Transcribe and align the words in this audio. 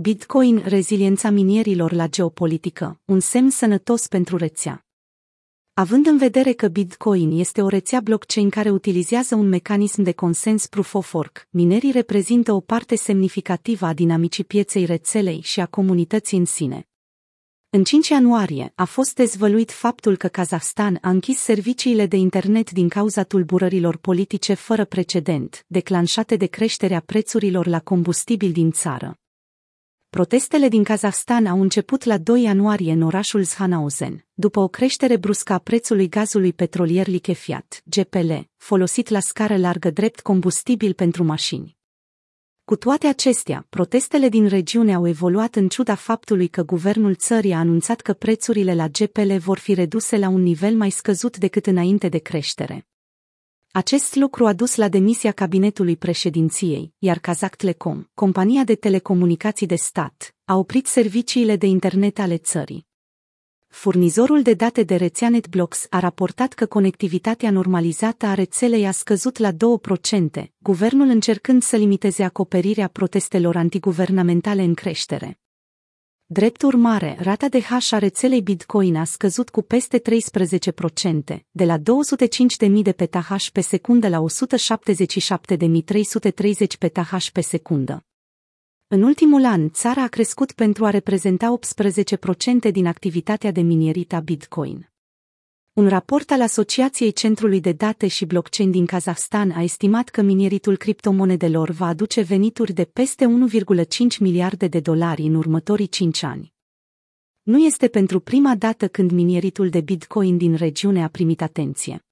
Bitcoin, 0.00 0.62
reziliența 0.64 1.30
minierilor 1.30 1.92
la 1.92 2.06
geopolitică, 2.06 3.00
un 3.04 3.20
semn 3.20 3.50
sănătos 3.50 4.06
pentru 4.06 4.36
rețea. 4.36 4.86
Având 5.74 6.06
în 6.06 6.18
vedere 6.18 6.52
că 6.52 6.68
Bitcoin 6.68 7.38
este 7.38 7.62
o 7.62 7.68
rețea 7.68 8.00
blockchain 8.00 8.50
care 8.50 8.70
utilizează 8.70 9.34
un 9.34 9.48
mecanism 9.48 10.02
de 10.02 10.12
consens 10.12 10.66
proof 10.66 10.94
of 10.94 11.14
work, 11.14 11.46
minerii 11.50 11.90
reprezintă 11.90 12.52
o 12.52 12.60
parte 12.60 12.94
semnificativă 12.94 13.86
a 13.86 13.92
dinamicii 13.92 14.44
pieței 14.44 14.84
rețelei 14.84 15.40
și 15.40 15.60
a 15.60 15.66
comunității 15.66 16.38
în 16.38 16.44
sine. 16.44 16.88
În 17.70 17.84
5 17.84 18.08
ianuarie 18.08 18.72
a 18.74 18.84
fost 18.84 19.14
dezvăluit 19.14 19.70
faptul 19.70 20.16
că 20.16 20.28
Kazahstan 20.28 20.98
a 21.00 21.10
închis 21.10 21.38
serviciile 21.38 22.06
de 22.06 22.16
internet 22.16 22.70
din 22.70 22.88
cauza 22.88 23.22
tulburărilor 23.22 23.96
politice 23.96 24.54
fără 24.54 24.84
precedent, 24.84 25.64
declanșate 25.66 26.36
de 26.36 26.46
creșterea 26.46 27.00
prețurilor 27.00 27.66
la 27.66 27.80
combustibil 27.80 28.52
din 28.52 28.70
țară. 28.70 29.18
Protestele 30.10 30.68
din 30.68 30.84
Kazahstan 30.84 31.46
au 31.46 31.60
început 31.60 32.04
la 32.04 32.18
2 32.18 32.42
ianuarie 32.42 32.92
în 32.92 33.02
orașul 33.02 33.42
Zhanauzen, 33.42 34.26
după 34.34 34.60
o 34.60 34.68
creștere 34.68 35.16
bruscă 35.16 35.52
a 35.52 35.58
prețului 35.58 36.08
gazului 36.08 36.52
petrolier 36.52 37.06
lichefiat, 37.06 37.82
GPL, 37.84 38.32
folosit 38.56 39.08
la 39.08 39.20
scară 39.20 39.56
largă 39.56 39.90
drept 39.90 40.20
combustibil 40.20 40.92
pentru 40.92 41.24
mașini. 41.24 41.76
Cu 42.64 42.76
toate 42.76 43.06
acestea, 43.06 43.66
protestele 43.68 44.28
din 44.28 44.46
regiune 44.46 44.94
au 44.94 45.08
evoluat 45.08 45.56
în 45.56 45.68
ciuda 45.68 45.94
faptului 45.94 46.48
că 46.48 46.62
guvernul 46.62 47.14
țării 47.14 47.52
a 47.52 47.58
anunțat 47.58 48.00
că 48.00 48.12
prețurile 48.12 48.74
la 48.74 48.88
GPL 48.88 49.32
vor 49.32 49.58
fi 49.58 49.74
reduse 49.74 50.16
la 50.16 50.28
un 50.28 50.42
nivel 50.42 50.76
mai 50.76 50.90
scăzut 50.90 51.36
decât 51.38 51.66
înainte 51.66 52.08
de 52.08 52.18
creștere. 52.18 52.86
Acest 53.78 54.14
lucru 54.14 54.46
a 54.46 54.52
dus 54.52 54.76
la 54.76 54.88
demisia 54.88 55.32
cabinetului 55.32 55.96
președinției, 55.96 56.94
iar 56.98 57.18
Kazakh 57.18 57.56
Telecom, 57.56 58.04
compania 58.14 58.64
de 58.64 58.74
telecomunicații 58.74 59.66
de 59.66 59.74
stat, 59.74 60.34
a 60.44 60.56
oprit 60.56 60.86
serviciile 60.86 61.56
de 61.56 61.66
internet 61.66 62.18
ale 62.18 62.36
țării. 62.36 62.86
Furnizorul 63.68 64.42
de 64.42 64.54
date 64.54 64.82
de 64.82 64.96
rețea 64.96 65.28
NetBlocks 65.28 65.86
a 65.90 65.98
raportat 65.98 66.52
că 66.52 66.66
conectivitatea 66.66 67.50
normalizată 67.50 68.26
a 68.26 68.34
rețelei 68.34 68.86
a 68.86 68.90
scăzut 68.90 69.38
la 69.38 69.52
2%, 69.52 69.56
guvernul 70.58 71.08
încercând 71.08 71.62
să 71.62 71.76
limiteze 71.76 72.22
acoperirea 72.22 72.88
protestelor 72.88 73.56
antiguvernamentale 73.56 74.62
în 74.62 74.74
creștere. 74.74 75.40
Drept 76.30 76.62
urmare, 76.62 77.16
rata 77.20 77.48
de 77.48 77.60
hash 77.60 77.92
a 77.92 77.98
rețelei 77.98 78.42
Bitcoin 78.42 78.96
a 78.96 79.04
scăzut 79.04 79.50
cu 79.50 79.62
peste 79.62 79.98
13%, 79.98 80.02
de 81.50 81.64
la 81.64 81.78
205.000 81.78 81.82
de 82.82 82.92
petahash 82.92 83.48
pe 83.48 83.60
secundă 83.60 84.08
la 84.08 84.24
177.330 84.24 84.26
petahash 86.78 87.30
pe 87.30 87.40
secundă. 87.40 88.04
În 88.86 89.02
ultimul 89.02 89.44
an, 89.44 89.70
țara 89.70 90.02
a 90.02 90.08
crescut 90.08 90.52
pentru 90.52 90.84
a 90.84 90.90
reprezenta 90.90 91.58
18% 92.68 92.70
din 92.70 92.86
activitatea 92.86 93.50
de 93.50 93.60
minierit 93.60 94.12
a 94.12 94.20
Bitcoin. 94.20 94.88
Un 95.78 95.88
raport 95.88 96.30
al 96.30 96.42
Asociației 96.42 97.12
Centrului 97.12 97.60
de 97.60 97.72
Date 97.72 98.06
și 98.06 98.24
Blockchain 98.24 98.70
din 98.70 98.86
Kazahstan 98.86 99.50
a 99.50 99.62
estimat 99.62 100.08
că 100.08 100.22
mineritul 100.22 100.76
criptomonedelor 100.76 101.70
va 101.70 101.86
aduce 101.86 102.20
venituri 102.20 102.72
de 102.72 102.84
peste 102.84 103.26
1,5 103.26 104.18
miliarde 104.18 104.66
de 104.66 104.80
dolari 104.80 105.22
în 105.22 105.34
următorii 105.34 105.86
5 105.86 106.22
ani. 106.22 106.52
Nu 107.42 107.58
este 107.58 107.88
pentru 107.88 108.20
prima 108.20 108.54
dată 108.54 108.88
când 108.88 109.10
mineritul 109.10 109.68
de 109.68 109.80
Bitcoin 109.80 110.36
din 110.36 110.54
regiune 110.54 111.02
a 111.02 111.08
primit 111.08 111.42
atenție. 111.42 112.04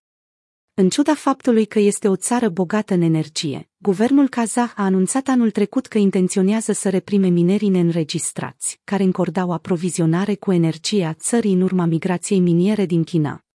În 0.75 0.89
ciuda 0.89 1.14
faptului 1.14 1.64
că 1.64 1.78
este 1.78 2.09
o 2.09 2.17
țară 2.17 2.48
bogată 2.48 2.94
în 2.94 3.00
energie, 3.00 3.69
guvernul 3.77 4.28
kazah 4.28 4.72
a 4.77 4.84
anunțat 4.84 5.28
anul 5.28 5.50
trecut 5.50 5.87
că 5.87 5.98
intenționează 5.98 6.72
să 6.72 6.89
reprime 6.89 7.28
minerii 7.28 7.69
neînregistrați, 7.69 8.81
care 8.84 9.03
încordau 9.03 9.53
aprovizionare 9.53 10.34
cu 10.34 10.53
energie 10.53 11.05
a 11.05 11.12
țării 11.12 11.53
în 11.53 11.61
urma 11.61 11.84
migrației 11.84 12.41
miniere 12.41 12.87
din 12.87 13.05
China. 13.05 13.45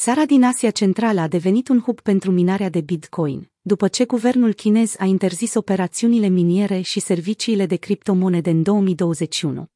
Țara 0.00 0.24
din 0.24 0.42
Asia 0.42 0.70
Centrală 0.70 1.20
a 1.20 1.28
devenit 1.28 1.68
un 1.68 1.80
hub 1.80 2.00
pentru 2.00 2.30
minarea 2.30 2.68
de 2.68 2.80
Bitcoin, 2.80 3.50
după 3.60 3.88
ce 3.88 4.04
guvernul 4.04 4.52
chinez 4.52 4.94
a 4.98 5.04
interzis 5.04 5.54
operațiunile 5.54 6.26
miniere 6.26 6.80
și 6.80 7.00
serviciile 7.00 7.66
de 7.66 7.76
criptomonede 7.76 8.50
în 8.50 8.62
2021. 8.62 9.66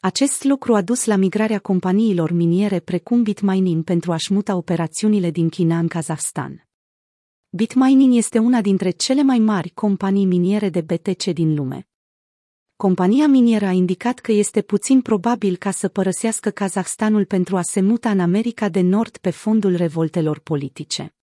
Acest 0.00 0.44
lucru 0.44 0.74
a 0.74 0.82
dus 0.82 1.04
la 1.04 1.16
migrarea 1.16 1.58
companiilor 1.58 2.30
miniere 2.30 2.80
precum 2.80 3.22
Bitmining 3.22 3.84
pentru 3.84 4.12
a-și 4.12 4.32
muta 4.32 4.56
operațiunile 4.56 5.30
din 5.30 5.48
China 5.48 5.78
în 5.78 5.88
Kazahstan. 5.88 6.68
Bitmining 7.48 8.16
este 8.16 8.38
una 8.38 8.60
dintre 8.60 8.90
cele 8.90 9.22
mai 9.22 9.38
mari 9.38 9.70
companii 9.70 10.24
miniere 10.24 10.68
de 10.68 10.80
BTC 10.80 11.24
din 11.24 11.54
lume. 11.54 11.91
Compania 12.82 13.26
minieră 13.26 13.66
a 13.66 13.70
indicat 13.70 14.18
că 14.18 14.32
este 14.32 14.62
puțin 14.62 15.00
probabil 15.00 15.56
ca 15.56 15.70
să 15.70 15.88
părăsească 15.88 16.50
Kazahstanul 16.50 17.24
pentru 17.24 17.56
a 17.56 17.62
se 17.62 17.80
muta 17.80 18.10
în 18.10 18.20
America 18.20 18.68
de 18.68 18.80
Nord 18.80 19.16
pe 19.16 19.30
fondul 19.30 19.76
revoltelor 19.76 20.38
politice. 20.38 21.14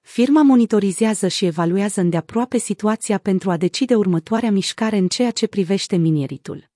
Firma 0.00 0.42
monitorizează 0.42 1.28
și 1.28 1.44
evaluează 1.44 2.00
îndeaproape 2.00 2.58
situația 2.58 3.18
pentru 3.18 3.50
a 3.50 3.56
decide 3.56 3.94
următoarea 3.94 4.50
mișcare 4.50 4.96
în 4.96 5.08
ceea 5.08 5.30
ce 5.30 5.46
privește 5.46 5.96
mineritul. 5.96 6.70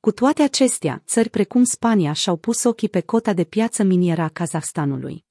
Cu 0.00 0.12
toate 0.12 0.42
acestea, 0.42 1.02
țări 1.06 1.28
precum 1.28 1.64
Spania 1.64 2.12
și-au 2.12 2.36
pus 2.36 2.64
ochii 2.64 2.88
pe 2.88 3.00
cota 3.00 3.32
de 3.32 3.44
piață 3.44 3.82
minieră 3.82 4.22
a 4.22 4.28
Kazahstanului. 4.28 5.24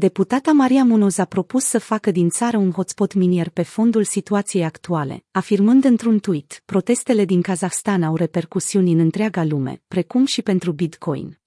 Deputata 0.00 0.52
Maria 0.52 0.84
Munoz 0.84 1.18
a 1.18 1.24
propus 1.24 1.64
să 1.64 1.78
facă 1.78 2.10
din 2.10 2.28
țară 2.28 2.56
un 2.56 2.70
hotspot 2.70 3.14
minier 3.14 3.48
pe 3.48 3.62
fondul 3.62 4.04
situației 4.04 4.64
actuale, 4.64 5.24
afirmând 5.30 5.84
într-un 5.84 6.18
tweet, 6.18 6.62
protestele 6.64 7.24
din 7.24 7.42
Kazahstan 7.42 8.02
au 8.02 8.16
repercusiuni 8.16 8.92
în 8.92 8.98
întreaga 8.98 9.44
lume, 9.44 9.82
precum 9.88 10.24
și 10.24 10.42
pentru 10.42 10.72
Bitcoin. 10.72 11.38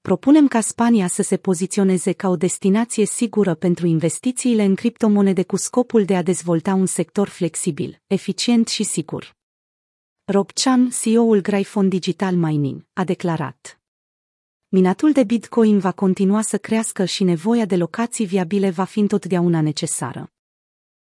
Propunem 0.00 0.48
ca 0.48 0.60
Spania 0.60 1.06
să 1.06 1.22
se 1.22 1.36
poziționeze 1.36 2.12
ca 2.12 2.28
o 2.28 2.36
destinație 2.36 3.06
sigură 3.06 3.54
pentru 3.54 3.86
investițiile 3.86 4.62
în 4.62 4.74
criptomonede 4.74 5.42
cu 5.42 5.56
scopul 5.56 6.04
de 6.04 6.16
a 6.16 6.22
dezvolta 6.22 6.74
un 6.74 6.86
sector 6.86 7.28
flexibil, 7.28 8.02
eficient 8.06 8.68
și 8.68 8.82
sigur. 8.82 9.36
Rob 10.24 10.50
Chan, 10.52 10.90
CEO-ul 11.00 11.40
Gryphon 11.40 11.88
Digital 11.88 12.34
Mining, 12.34 12.86
a 12.92 13.04
declarat. 13.04 13.75
Minatul 14.68 15.12
de 15.12 15.24
Bitcoin 15.24 15.78
va 15.78 15.92
continua 15.92 16.40
să 16.40 16.58
crească 16.58 17.04
și 17.04 17.24
nevoia 17.24 17.64
de 17.64 17.76
locații 17.76 18.26
viabile 18.26 18.70
va 18.70 18.84
fi 18.84 18.98
întotdeauna 18.98 19.60
necesară. 19.60 20.32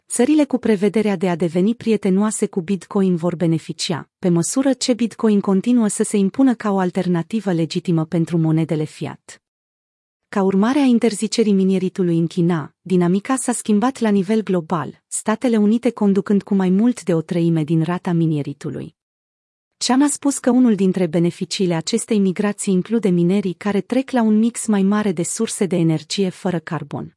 Țările 0.08 0.44
cu 0.44 0.58
prevederea 0.58 1.16
de 1.16 1.28
a 1.28 1.36
deveni 1.36 1.74
prietenoase 1.74 2.46
cu 2.46 2.60
Bitcoin 2.60 3.16
vor 3.16 3.36
beneficia, 3.36 4.10
pe 4.18 4.28
măsură 4.28 4.72
ce 4.72 4.92
Bitcoin 4.94 5.40
continuă 5.40 5.88
să 5.88 6.02
se 6.02 6.16
impună 6.16 6.54
ca 6.54 6.70
o 6.70 6.78
alternativă 6.78 7.52
legitimă 7.52 8.04
pentru 8.04 8.38
monedele 8.38 8.84
fiat. 8.84 9.42
Ca 10.28 10.42
urmare 10.42 10.78
a 10.78 10.84
interzicerii 10.84 11.52
minieritului 11.52 12.18
în 12.18 12.26
China, 12.26 12.74
dinamica 12.80 13.36
s-a 13.36 13.52
schimbat 13.52 13.98
la 13.98 14.08
nivel 14.08 14.42
global, 14.42 15.02
Statele 15.06 15.56
Unite 15.56 15.90
conducând 15.90 16.42
cu 16.42 16.54
mai 16.54 16.70
mult 16.70 17.02
de 17.02 17.14
o 17.14 17.20
treime 17.20 17.64
din 17.64 17.82
rata 17.82 18.12
minieritului. 18.12 18.97
Chan 19.78 20.02
a 20.02 20.08
spus 20.08 20.38
că 20.38 20.50
unul 20.50 20.74
dintre 20.74 21.06
beneficiile 21.06 21.74
acestei 21.74 22.18
migrații 22.18 22.72
include 22.72 23.08
minerii 23.08 23.52
care 23.52 23.80
trec 23.80 24.10
la 24.10 24.22
un 24.22 24.38
mix 24.38 24.66
mai 24.66 24.82
mare 24.82 25.12
de 25.12 25.22
surse 25.22 25.66
de 25.66 25.76
energie 25.76 26.28
fără 26.28 26.58
carbon. 26.58 27.16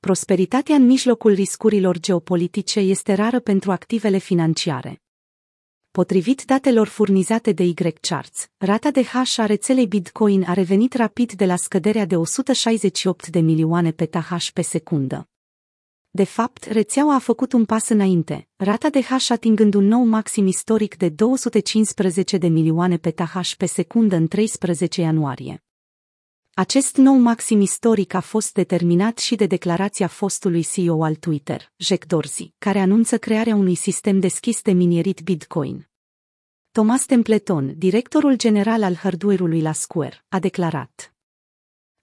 Prosperitatea 0.00 0.74
în 0.74 0.86
mijlocul 0.86 1.32
riscurilor 1.32 1.98
geopolitice 2.00 2.80
este 2.80 3.14
rară 3.14 3.40
pentru 3.40 3.70
activele 3.70 4.18
financiare. 4.18 5.02
Potrivit 5.90 6.42
datelor 6.44 6.86
furnizate 6.86 7.52
de 7.52 7.62
Y-Charts, 7.62 8.50
rata 8.56 8.90
de 8.90 9.04
hash 9.04 9.38
a 9.38 9.46
rețelei 9.46 9.86
Bitcoin 9.86 10.44
a 10.46 10.52
revenit 10.52 10.94
rapid 10.94 11.32
de 11.32 11.44
la 11.44 11.56
scăderea 11.56 12.04
de 12.04 12.16
168 12.16 13.28
de 13.28 13.40
milioane 13.40 13.90
petahash 13.90 14.50
pe 14.50 14.62
secundă. 14.62 15.28
De 16.12 16.24
fapt, 16.24 16.64
rețeaua 16.64 17.14
a 17.14 17.18
făcut 17.18 17.52
un 17.52 17.64
pas 17.64 17.88
înainte, 17.88 18.48
rata 18.56 18.88
de 18.88 19.02
hash 19.02 19.30
atingând 19.30 19.74
un 19.74 19.84
nou 19.84 20.04
maxim 20.04 20.46
istoric 20.46 20.96
de 20.96 21.08
215 21.08 22.38
de 22.38 22.48
milioane 22.48 22.96
petahash 22.96 23.54
pe 23.54 23.66
secundă 23.66 24.16
în 24.16 24.28
13 24.28 25.00
ianuarie. 25.00 25.64
Acest 26.54 26.96
nou 26.96 27.14
maxim 27.14 27.60
istoric 27.60 28.14
a 28.14 28.20
fost 28.20 28.52
determinat 28.52 29.18
și 29.18 29.34
de 29.34 29.46
declarația 29.46 30.06
fostului 30.06 30.62
CEO 30.62 31.04
al 31.04 31.14
Twitter, 31.14 31.72
Jack 31.76 32.04
Dorsey, 32.04 32.54
care 32.58 32.78
anunță 32.78 33.18
crearea 33.18 33.54
unui 33.54 33.74
sistem 33.74 34.20
deschis 34.20 34.62
de 34.62 34.72
minierit 34.72 35.20
Bitcoin. 35.20 35.88
Thomas 36.70 37.04
Templeton, 37.04 37.74
directorul 37.76 38.36
general 38.36 38.82
al 38.82 38.94
hardware-ului 38.94 39.60
la 39.60 39.72
Square, 39.72 40.24
a 40.28 40.38
declarat 40.38 41.14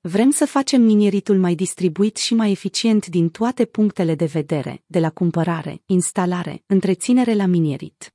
Vrem 0.08 0.32
să 0.32 0.46
facem 0.46 0.82
mineritul 0.82 1.38
mai 1.38 1.56
distribuit 1.56 2.18
și 2.18 2.34
mai 2.34 2.52
eficient 2.52 3.08
din 3.08 3.30
toate 3.30 3.66
punctele 3.66 4.16
de 4.16 4.26
vedere, 4.26 4.84
de 4.86 5.00
la 5.00 5.10
cumpărare, 5.10 5.82
instalare, 5.86 6.64
întreținere 6.66 7.34
la 7.34 7.46
minierit. 7.46 8.14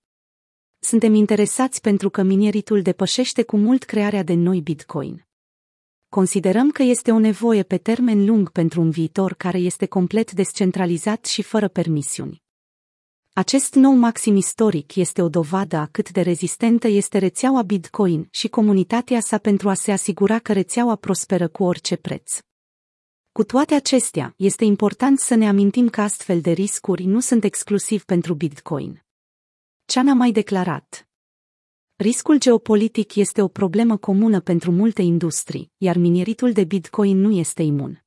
Suntem 0.78 1.14
interesați 1.14 1.80
pentru 1.80 2.10
că 2.10 2.22
mineritul 2.22 2.82
depășește 2.82 3.42
cu 3.42 3.56
mult 3.56 3.82
crearea 3.82 4.22
de 4.22 4.34
noi 4.34 4.60
Bitcoin. 4.60 5.26
Considerăm 6.08 6.70
că 6.70 6.82
este 6.82 7.10
o 7.10 7.18
nevoie 7.18 7.62
pe 7.62 7.78
termen 7.78 8.24
lung 8.24 8.50
pentru 8.50 8.80
un 8.80 8.90
viitor 8.90 9.34
care 9.34 9.58
este 9.58 9.86
complet 9.86 10.32
descentralizat 10.32 11.24
și 11.24 11.42
fără 11.42 11.68
permisiuni. 11.68 12.42
Acest 13.34 13.74
nou 13.74 13.92
maxim 13.92 14.36
istoric 14.36 14.94
este 14.96 15.22
o 15.22 15.28
dovadă 15.28 15.76
a 15.76 15.86
cât 15.86 16.10
de 16.10 16.20
rezistentă 16.20 16.88
este 16.88 17.18
rețeaua 17.18 17.62
Bitcoin 17.62 18.28
și 18.30 18.48
comunitatea 18.48 19.20
sa 19.20 19.38
pentru 19.38 19.68
a 19.68 19.74
se 19.74 19.92
asigura 19.92 20.38
că 20.38 20.52
rețeaua 20.52 20.96
prosperă 20.96 21.48
cu 21.48 21.64
orice 21.64 21.96
preț. 21.96 22.38
Cu 23.32 23.44
toate 23.44 23.74
acestea, 23.74 24.34
este 24.36 24.64
important 24.64 25.18
să 25.18 25.34
ne 25.34 25.48
amintim 25.48 25.88
că 25.88 26.00
astfel 26.00 26.40
de 26.40 26.50
riscuri 26.50 27.04
nu 27.04 27.20
sunt 27.20 27.44
exclusiv 27.44 28.04
pentru 28.04 28.34
Bitcoin. 28.34 29.02
Chan 29.84 30.08
a 30.08 30.14
mai 30.14 30.32
declarat. 30.32 31.08
Riscul 31.96 32.38
geopolitic 32.38 33.14
este 33.14 33.42
o 33.42 33.48
problemă 33.48 33.96
comună 33.96 34.40
pentru 34.40 34.70
multe 34.70 35.02
industrii, 35.02 35.72
iar 35.76 35.96
mineritul 35.96 36.52
de 36.52 36.64
Bitcoin 36.64 37.20
nu 37.20 37.30
este 37.30 37.62
imun. 37.62 38.01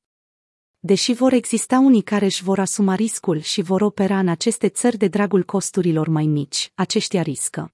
Deși 0.86 1.12
vor 1.12 1.32
exista 1.32 1.78
unii 1.78 2.02
care 2.02 2.24
își 2.24 2.42
vor 2.42 2.58
asuma 2.58 2.94
riscul 2.94 3.40
și 3.40 3.62
vor 3.62 3.80
opera 3.80 4.18
în 4.18 4.28
aceste 4.28 4.68
țări 4.68 4.96
de 4.96 5.08
dragul 5.08 5.42
costurilor 5.42 6.08
mai 6.08 6.26
mici, 6.26 6.72
aceștia 6.74 7.22
riscă. 7.22 7.72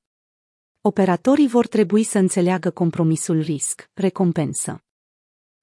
Operatorii 0.81 1.49
vor 1.49 1.67
trebui 1.67 2.03
să 2.03 2.19
înțeleagă 2.19 2.71
compromisul 2.71 3.41
risc-recompensă. 3.41 4.83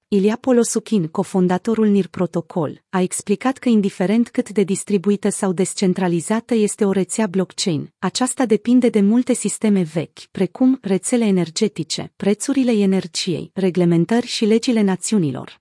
Ilia 0.08 0.36
Polosukin, 0.40 1.08
cofondatorul 1.08 1.86
NIR 1.86 2.08
Protocol, 2.08 2.82
a 2.88 3.00
explicat 3.00 3.58
că 3.58 3.68
indiferent 3.68 4.28
cât 4.28 4.50
de 4.50 4.62
distribuită 4.62 5.28
sau 5.28 5.52
descentralizată 5.52 6.54
este 6.54 6.84
o 6.84 6.92
rețea 6.92 7.26
blockchain, 7.26 7.92
aceasta 7.98 8.46
depinde 8.46 8.88
de 8.88 9.00
multe 9.00 9.32
sisteme 9.32 9.82
vechi, 9.82 10.18
precum 10.30 10.78
rețele 10.82 11.24
energetice, 11.24 12.12
prețurile 12.16 12.72
energiei, 12.72 13.50
reglementări 13.54 14.26
și 14.26 14.44
legile 14.44 14.80
națiunilor. 14.80 15.60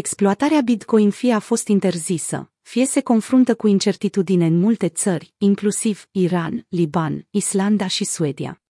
Exploatarea 0.00 0.60
Bitcoin 0.60 1.10
fie 1.10 1.32
a 1.32 1.38
fost 1.38 1.68
interzisă, 1.68 2.50
fie 2.62 2.84
se 2.84 3.00
confruntă 3.00 3.54
cu 3.54 3.66
incertitudine 3.66 4.46
în 4.46 4.58
multe 4.58 4.88
țări, 4.88 5.34
inclusiv 5.38 6.08
Iran, 6.10 6.66
Liban, 6.68 7.26
Islanda 7.30 7.86
și 7.86 8.04
Suedia. 8.04 8.62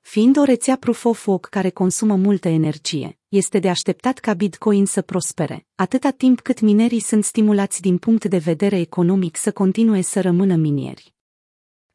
Fiind 0.00 0.36
o 0.36 0.44
rețea 0.44 0.76
proof 0.76 1.04
of 1.04 1.26
work 1.26 1.44
care 1.44 1.70
consumă 1.70 2.16
multă 2.16 2.48
energie, 2.48 3.18
este 3.28 3.58
de 3.58 3.68
așteptat 3.68 4.18
ca 4.18 4.34
Bitcoin 4.34 4.86
să 4.86 5.02
prospere, 5.02 5.66
atâta 5.74 6.10
timp 6.10 6.40
cât 6.40 6.60
minerii 6.60 7.00
sunt 7.00 7.24
stimulați 7.24 7.80
din 7.80 7.98
punct 7.98 8.24
de 8.24 8.38
vedere 8.38 8.78
economic 8.78 9.36
să 9.36 9.52
continue 9.52 10.00
să 10.00 10.20
rămână 10.20 10.54
minieri. 10.54 11.14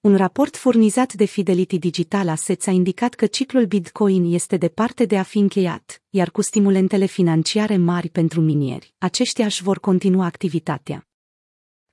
Un 0.07 0.15
raport 0.15 0.57
furnizat 0.57 1.13
de 1.13 1.25
Fidelity 1.25 1.77
Digital 1.77 2.30
Assets 2.30 2.68
a 2.68 2.71
indicat 2.71 3.13
că 3.13 3.25
ciclul 3.25 3.65
Bitcoin 3.65 4.33
este 4.33 4.57
departe 4.57 5.06
de 5.06 5.18
a 5.18 5.24
fi 5.24 5.38
încheiat, 5.38 6.01
iar 6.09 6.31
cu 6.31 6.42
stimulentele 6.42 7.06
financiare 7.06 7.77
mari 7.77 8.09
pentru 8.09 8.42
minieri, 8.42 8.94
aceștia 8.98 9.45
își 9.45 9.63
vor 9.63 9.80
continua 9.80 10.25
activitatea. 10.25 11.07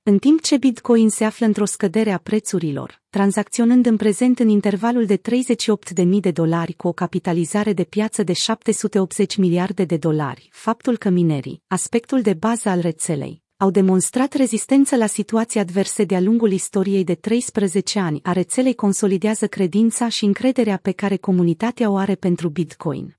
În 0.03 0.17
timp 0.17 0.41
ce 0.41 0.57
Bitcoin 0.57 1.09
se 1.09 1.25
află 1.25 1.45
într-o 1.45 1.65
scădere 1.65 2.11
a 2.11 2.17
prețurilor, 2.17 3.01
tranzacționând 3.09 3.85
în 3.85 3.97
prezent 3.97 4.39
în 4.39 4.49
intervalul 4.49 5.05
de 5.05 5.17
38.000 5.17 6.05
de 6.19 6.31
dolari 6.31 6.73
cu 6.73 6.87
o 6.87 6.91
capitalizare 6.91 7.73
de 7.73 7.83
piață 7.83 8.23
de 8.23 8.33
780 8.33 9.35
miliarde 9.35 9.83
de 9.83 9.97
dolari, 9.97 10.49
faptul 10.51 10.97
că 10.97 11.09
minerii, 11.09 11.61
aspectul 11.67 12.21
de 12.21 12.33
bază 12.33 12.69
al 12.69 12.79
rețelei, 12.79 13.44
au 13.57 13.69
demonstrat 13.69 14.33
rezistență 14.33 14.95
la 14.95 15.05
situații 15.05 15.59
adverse 15.59 16.03
de-a 16.03 16.19
lungul 16.21 16.51
istoriei 16.51 17.03
de 17.03 17.15
13 17.15 17.99
ani 17.99 18.19
a 18.23 18.31
rețelei 18.31 18.75
consolidează 18.75 19.47
credința 19.47 20.09
și 20.09 20.25
încrederea 20.25 20.77
pe 20.77 20.91
care 20.91 21.17
comunitatea 21.17 21.89
o 21.89 21.95
are 21.95 22.15
pentru 22.15 22.49
Bitcoin. 22.49 23.17